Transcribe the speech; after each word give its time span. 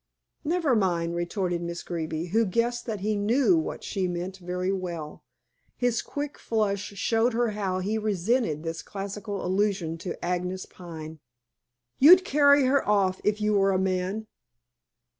"Never 0.43 0.75
mind," 0.75 1.15
retorted 1.15 1.61
Miss 1.61 1.83
Greeby, 1.83 2.29
who 2.33 2.43
guessed 2.43 2.87
that 2.87 3.01
he 3.01 3.15
knew 3.15 3.55
what 3.55 3.83
she 3.83 4.07
meant 4.07 4.37
very 4.37 4.71
well. 4.71 5.23
His 5.77 6.01
quick 6.01 6.39
flush 6.39 6.93
showed 6.95 7.33
her 7.33 7.49
how 7.49 7.77
he 7.81 7.99
resented 7.99 8.63
this 8.63 8.81
classical 8.81 9.45
allusion 9.45 9.99
to 9.99 10.17
Agnes 10.25 10.65
Pine. 10.65 11.19
"You'd 11.99 12.25
carry 12.25 12.65
her 12.65 12.83
off 12.89 13.21
if 13.23 13.39
you 13.41 13.53
were 13.53 13.71
a 13.73 13.77
man." 13.77 14.25